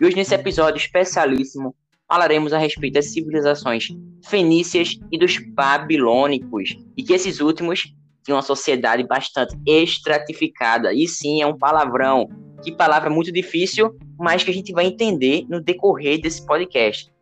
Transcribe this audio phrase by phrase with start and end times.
[0.00, 1.74] E hoje, nesse episódio especialíssimo,
[2.08, 3.88] falaremos a respeito das civilizações
[4.26, 7.92] fenícias e dos babilônicos, e que esses últimos
[8.24, 10.94] tinham uma sociedade bastante estratificada.
[10.94, 12.30] E sim, é um palavrão.
[12.62, 17.12] Que palavra muito difícil, mas que a gente vai entender no decorrer desse podcast.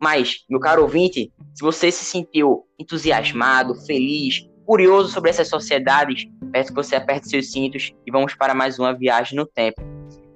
[0.00, 6.70] Mas, meu caro ouvinte, se você se sentiu entusiasmado, feliz, curioso sobre essas sociedades, peço
[6.70, 9.80] que você aperte seus cintos e vamos para mais uma viagem no tempo.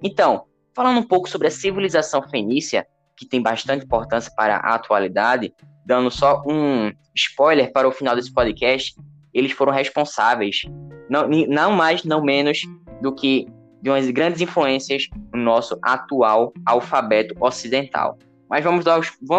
[0.03, 0.45] Então,
[0.79, 5.53] falando um pouco sobre a civilização fenícia, que tem bastante importância para a atualidade,
[5.85, 8.95] dando só um spoiler para o final desse podcast,
[9.35, 10.63] eles foram responsáveis,
[11.11, 12.61] não, não mais, não menos,
[13.03, 13.49] do que
[13.83, 18.17] de umas grandes influências no nosso atual alfabeto ocidental.
[18.49, 18.85] Mas vamos,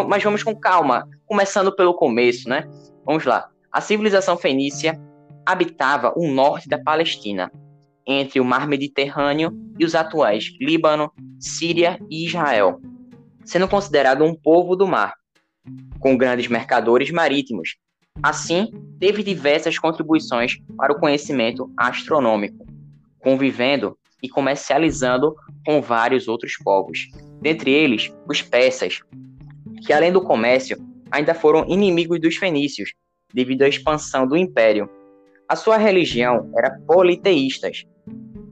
[0.10, 2.70] mas vamos com calma, começando pelo começo, né?
[3.06, 3.48] Vamos lá.
[3.72, 5.00] A civilização fenícia
[5.46, 7.50] habitava o norte da Palestina,
[8.12, 12.82] entre o mar Mediterrâneo e os atuais Líbano, Síria e Israel,
[13.46, 15.14] sendo considerado um povo do mar,
[16.00, 17.78] com grandes mercadores marítimos.
[18.22, 22.66] Assim, teve diversas contribuições para o conhecimento astronômico,
[23.20, 25.36] convivendo e comercializando
[25.66, 27.08] com vários outros povos,
[27.40, 29.02] dentre eles os persas,
[29.86, 30.78] que além do comércio,
[31.12, 32.94] ainda foram inimigos dos fenícios,
[33.34, 34.90] devido à expansão do império.
[35.48, 37.72] A sua religião era politeísta,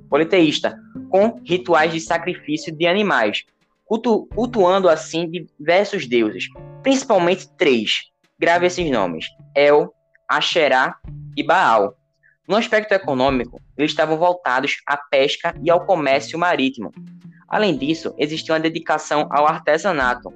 [0.10, 0.78] politeísta,
[1.10, 3.44] com rituais de sacrifício de animais,
[3.86, 6.48] cultu cultuando assim diversos deuses,
[6.84, 8.12] principalmente três.
[8.40, 9.94] Grave esses nomes: El,
[10.28, 10.96] Asherá
[11.36, 11.98] e Baal.
[12.48, 16.92] No aspecto econômico, eles estavam voltados à pesca e ao comércio marítimo.
[17.48, 20.34] Além disso, existia uma dedicação ao artesanato,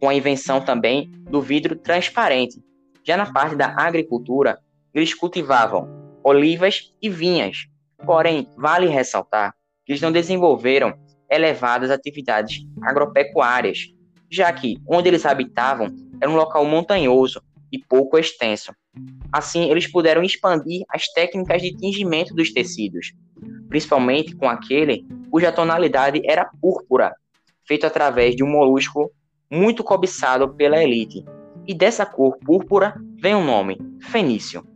[0.00, 2.62] com a invenção também do vidro transparente.
[3.04, 4.58] Já na parte da agricultura,
[4.92, 5.88] eles cultivavam
[6.22, 7.66] olivas e vinhas.
[8.04, 9.54] Porém, vale ressaltar
[9.84, 10.94] que eles não desenvolveram
[11.30, 13.88] elevadas atividades agropecuárias,
[14.30, 15.88] já que onde eles habitavam
[16.20, 18.72] era um local montanhoso e pouco extenso.
[19.32, 23.12] Assim, eles puderam expandir as técnicas de tingimento dos tecidos,
[23.68, 27.14] principalmente com aquele cuja tonalidade era púrpura,
[27.66, 29.12] feito através de um molusco
[29.50, 31.24] muito cobiçado pela elite.
[31.66, 34.66] E dessa cor púrpura vem o nome fenício.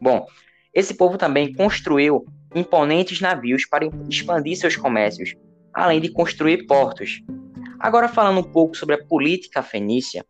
[0.00, 0.26] Bom,
[0.74, 5.34] esse povo também construiu imponentes navios para expandir seus comércios,
[5.72, 7.22] além de construir portos.
[7.78, 10.24] Agora falando um pouco sobre a política fenícia,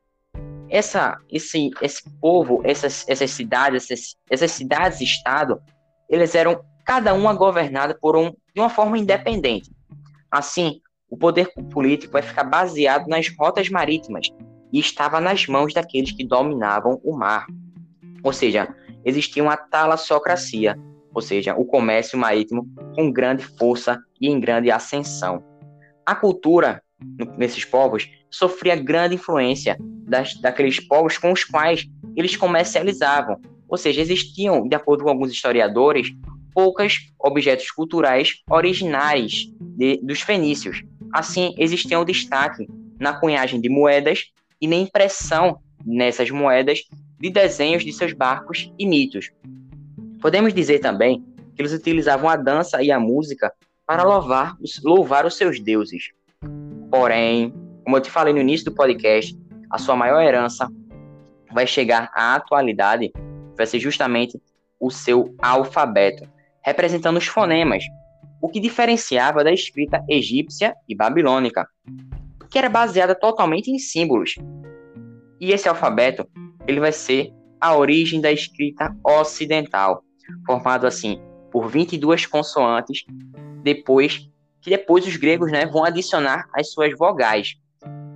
[0.68, 5.60] essa, esse, esse povo, essas, essas cidades, essas, essas cidades-estado,
[6.08, 9.70] eles eram cada uma governada por um, de uma forma independente.
[10.30, 14.28] Assim, o poder político vai ficar baseado nas rotas marítimas
[14.72, 17.46] e estava nas mãos daqueles que dominavam o mar.
[18.22, 18.72] Ou seja,
[19.04, 20.78] existia uma talassocracia,
[21.14, 25.42] ou seja, o comércio marítimo com grande força e em grande ascensão.
[26.04, 26.82] A cultura
[27.36, 33.40] nesses povos sofria grande influência das, daqueles povos com os quais eles comercializavam.
[33.68, 36.12] Ou seja, existiam, de acordo com alguns historiadores,
[36.52, 40.82] poucos objetos culturais originais de, dos fenícios.
[41.12, 44.24] Assim, existia um destaque na cunhagem de moedas
[44.60, 46.82] e na impressão nessas moedas
[47.18, 49.30] de desenhos de seus barcos e mitos.
[50.20, 53.52] Podemos dizer também que eles utilizavam a dança e a música
[53.86, 56.10] para louvar, louvar os seus deuses.
[56.90, 57.54] Porém,
[57.84, 59.36] como eu te falei no início do podcast,
[59.70, 60.68] a sua maior herança
[61.50, 63.12] vai chegar à atualidade,
[63.56, 64.40] vai ser justamente
[64.78, 66.28] o seu alfabeto,
[66.62, 67.84] representando os fonemas,
[68.42, 71.66] o que diferenciava da escrita egípcia e babilônica,
[72.50, 74.34] que era baseada totalmente em símbolos.
[75.40, 76.28] E esse alfabeto,
[76.66, 80.02] ele vai ser a origem da escrita ocidental,
[80.46, 81.20] formado assim
[81.50, 83.04] por 22 consoantes,
[83.62, 84.28] depois
[84.60, 87.56] que depois os gregos né, vão adicionar as suas vogais.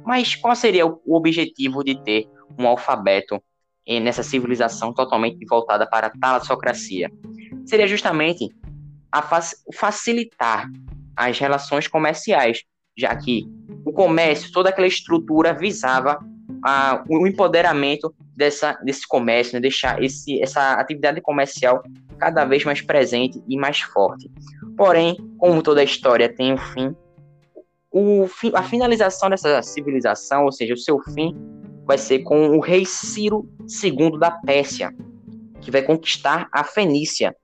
[0.04, 3.42] Mas qual seria o objetivo de ter um alfabeto
[3.86, 7.10] nessa civilização totalmente voltada para a talassocracia?
[7.64, 8.54] Seria justamente
[9.10, 9.22] a
[9.72, 10.69] facilitar
[11.17, 12.62] as relações comerciais,
[12.96, 13.49] já que
[13.84, 16.19] o comércio, toda aquela estrutura visava
[16.64, 19.61] a, o empoderamento dessa, desse comércio, né?
[19.61, 21.82] deixar esse, essa atividade comercial
[22.19, 24.31] cada vez mais presente e mais forte.
[24.75, 26.96] Porém, como toda história tem um fim,
[27.90, 31.37] o fim, a finalização dessa civilização, ou seja, o seu fim,
[31.84, 34.90] vai ser com o rei Ciro II da Pérsia,
[35.60, 37.37] que vai conquistar a Fenícia.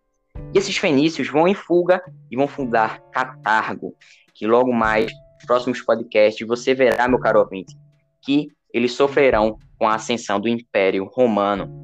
[0.55, 3.94] E esses fenícios vão em fuga e vão fundar Catargo,
[4.34, 7.76] que logo mais, nos próximos podcasts, você verá, meu caro ouvinte,
[8.23, 11.82] que eles sofrerão com a ascensão do Império Romano.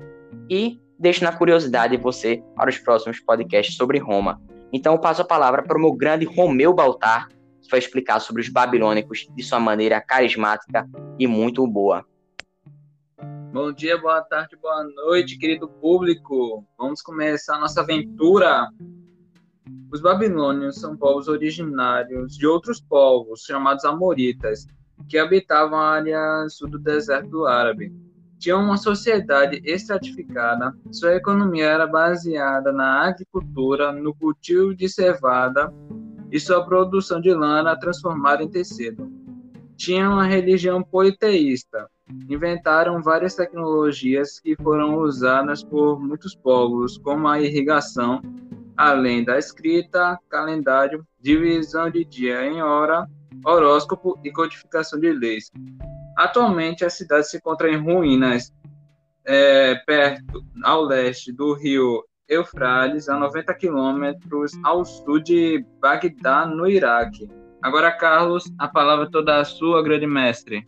[0.50, 4.40] E deixo na curiosidade você para os próximos podcasts sobre Roma.
[4.72, 7.28] Então eu passo a palavra para o meu grande Romeu Baltar,
[7.62, 10.88] que vai explicar sobre os babilônicos de sua maneira carismática
[11.18, 12.04] e muito boa.
[13.52, 16.62] Bom dia, boa tarde, boa noite, querido público.
[16.76, 18.68] Vamos começar a nossa aventura.
[19.90, 24.66] Os babilônios são povos originários de outros povos, chamados amoritas,
[25.08, 27.92] que habitavam a área sul do deserto árabe.
[28.38, 35.72] Tinham uma sociedade estratificada, sua economia era baseada na agricultura, no cultivo de cevada
[36.30, 39.10] e sua produção de lana transformada em tecido.
[39.76, 41.88] Tinham uma religião politeísta,
[42.28, 48.20] inventaram várias tecnologias que foram usadas por muitos povos, como a irrigação,
[48.76, 53.08] além da escrita, calendário, divisão de dia em hora,
[53.44, 55.50] horóscopo e codificação de leis.
[56.16, 58.52] Atualmente, a cidade se encontra em ruínas,
[59.24, 66.66] é, perto, ao leste do rio Eufrates, a 90 quilômetros ao sul de Bagdá, no
[66.66, 67.28] Iraque.
[67.62, 70.66] Agora, Carlos, a palavra toda a sua, grande mestre.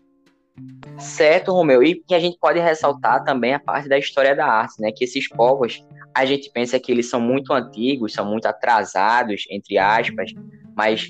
[0.98, 1.82] Certo, Romeu.
[1.82, 4.90] E que a gente pode ressaltar também a parte da história da arte, né?
[4.90, 9.78] Que esses povos, a gente pensa que eles são muito antigos, são muito atrasados, entre
[9.78, 10.32] aspas,
[10.76, 11.08] mas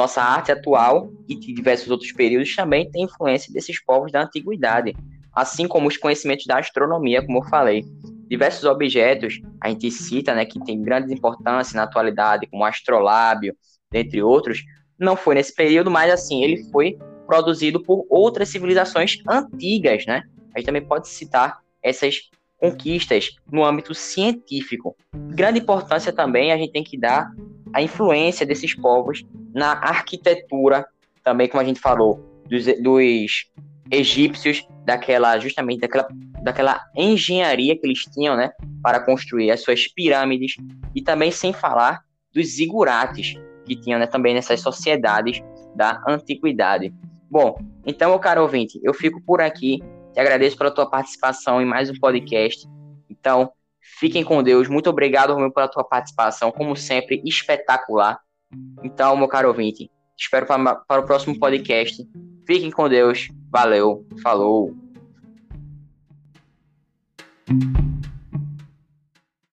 [0.00, 4.96] nossa arte atual e de diversos outros períodos também tem influência desses povos da antiguidade,
[5.34, 7.84] assim como os conhecimentos da astronomia, como eu falei.
[8.26, 13.54] Diversos objetos a gente cita, né, que tem grande importância na atualidade, como o astrolábio,
[13.90, 14.62] dentre outros,
[14.98, 20.22] não foi nesse período, mas assim, ele foi produzido por outras civilizações antigas, né?
[20.54, 24.96] A gente também pode citar essas conquistas no âmbito científico.
[25.14, 27.30] Grande importância também a gente tem que dar
[27.72, 29.24] a influência desses povos
[29.54, 30.86] na arquitetura,
[31.22, 33.50] também como a gente falou, dos, dos
[33.90, 36.08] egípcios, daquela justamente daquela,
[36.42, 38.50] daquela engenharia que eles tinham, né,
[38.82, 40.56] para construir as suas pirâmides
[40.94, 42.02] e também sem falar
[42.32, 45.42] dos zigurates que tinham né, também nessas sociedades
[45.74, 46.92] da antiguidade.
[47.30, 47.56] Bom,
[47.86, 49.80] então, caro ouvinte, eu fico por aqui.
[50.12, 52.66] Te agradeço pela tua participação em mais um podcast.
[53.08, 54.68] Então, fiquem com Deus.
[54.68, 56.50] Muito obrigado, Romeu, pela tua participação.
[56.50, 58.18] Como sempre, espetacular.
[58.82, 62.06] Então, meu caro ouvinte, espero para, para o próximo podcast.
[62.46, 63.28] Fiquem com Deus.
[63.50, 64.06] Valeu.
[64.22, 64.74] Falou.